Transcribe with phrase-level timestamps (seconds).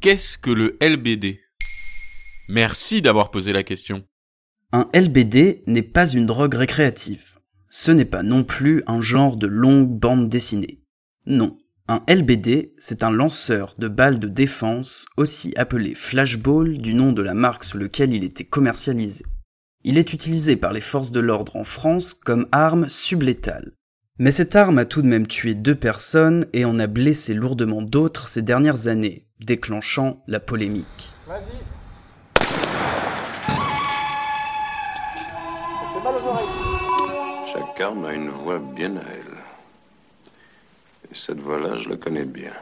[0.00, 1.40] Qu'est-ce que le LBD
[2.50, 4.04] Merci d'avoir posé la question.
[4.70, 7.40] Un LBD n'est pas une drogue récréative.
[7.68, 10.84] Ce n'est pas non plus un genre de longue bande dessinée.
[11.26, 17.10] Non, un LBD, c'est un lanceur de balles de défense, aussi appelé flashball du nom
[17.10, 19.24] de la marque sous lequel il était commercialisé.
[19.82, 23.72] Il est utilisé par les forces de l'ordre en France comme arme sublétale.
[24.20, 27.82] Mais cette arme a tout de même tué deux personnes et en a blessé lourdement
[27.82, 31.14] d'autres ces dernières années, déclenchant la polémique.
[37.52, 39.38] Chaque arme a une voix bien à elle.
[41.12, 42.52] Et cette voix-là, je la connais bien.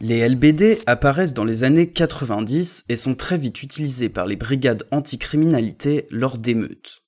[0.00, 4.82] Les LBD apparaissent dans les années 90 et sont très vite utilisés par les brigades
[4.90, 7.01] anticriminalité lors d'émeutes.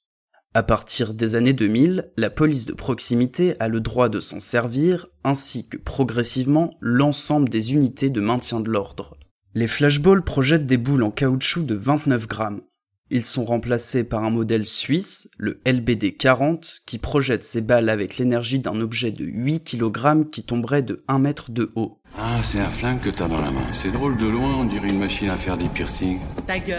[0.57, 5.09] À partir des années 2000, la police de proximité a le droit de s'en servir,
[5.25, 9.17] ainsi que progressivement l'ensemble des unités de maintien de l'ordre.
[9.56, 12.61] Les flashballs projettent des boules en caoutchouc de 29 grammes.
[13.10, 18.16] Ils sont remplacés par un modèle suisse, le LBD 40, qui projette ses balles avec
[18.16, 22.00] l'énergie d'un objet de 8 kg qui tomberait de 1 mètre de haut.
[22.19, 23.70] Ah, c'est un flingue que t'as dans la main.
[23.72, 26.19] C'est drôle de loin, on dirait une machine à faire des piercings.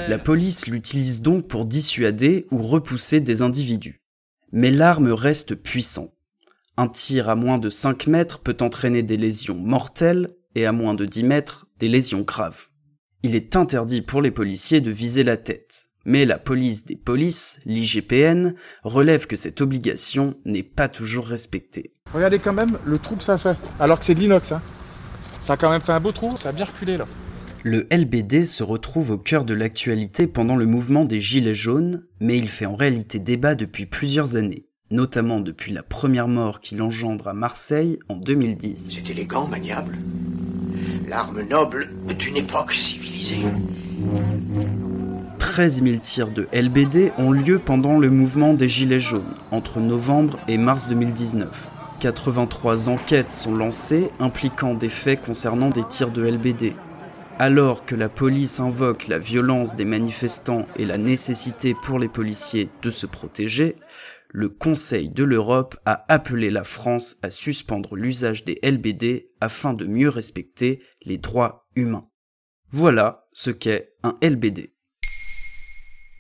[0.08, 4.02] La police l'utilise donc pour dissuader ou repousser des individus.
[4.52, 6.12] Mais l'arme reste puissante.
[6.76, 10.96] Un tir à moins de 5 mètres peut entraîner des lésions mortelles et à moins
[10.96, 12.70] de 10 mètres des lésions graves.
[13.22, 15.92] Il est interdit pour les policiers de viser la tête.
[16.06, 18.54] Mais la police des polices, l'IGPN,
[18.84, 21.92] relève que cette obligation n'est pas toujours respectée.
[22.14, 24.52] Regardez quand même le trou que ça fait, alors que c'est de l'inox.
[24.52, 24.62] Hein.
[25.42, 27.08] Ça a quand même fait un beau trou, ça a bien reculé là.
[27.64, 32.38] Le LBD se retrouve au cœur de l'actualité pendant le mouvement des Gilets jaunes, mais
[32.38, 37.28] il fait en réalité débat depuis plusieurs années, notamment depuis la première mort qu'il engendre
[37.28, 39.02] à Marseille en 2010.
[39.04, 39.98] C'est élégant, maniable.
[41.08, 41.90] L'arme noble
[42.20, 43.42] d'une époque civilisée.
[45.56, 50.38] 13 000 tirs de LBD ont lieu pendant le mouvement des Gilets jaunes, entre novembre
[50.50, 51.72] et mars 2019.
[52.02, 56.74] 83 enquêtes sont lancées impliquant des faits concernant des tirs de LBD.
[57.40, 62.70] Alors que la police invoque la violence des manifestants et la nécessité pour les policiers
[62.82, 63.78] de se protéger,
[64.28, 69.86] le Conseil de l'Europe a appelé la France à suspendre l'usage des LBD afin de
[69.86, 72.10] mieux respecter les droits humains.
[72.72, 74.75] Voilà ce qu'est un LBD.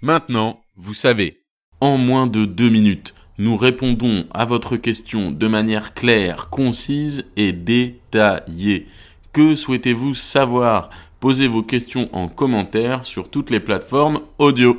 [0.05, 1.41] Maintenant, vous savez,
[1.81, 7.53] en moins de deux minutes, nous répondons à votre question de manière claire, concise et
[7.53, 8.85] détaillée.
[9.33, 10.91] Que souhaitez-vous savoir?
[11.19, 14.77] Posez vos questions en commentaire sur toutes les plateformes audio.